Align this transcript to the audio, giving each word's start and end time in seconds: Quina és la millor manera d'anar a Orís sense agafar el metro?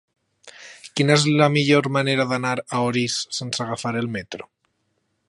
Quina 0.99 1.17
és 1.19 1.25
la 1.41 1.49
millor 1.57 1.89
manera 1.99 2.27
d'anar 2.33 2.55
a 2.63 2.81
Orís 2.89 3.21
sense 3.41 3.65
agafar 3.67 3.95
el 4.01 4.13
metro? 4.19 4.53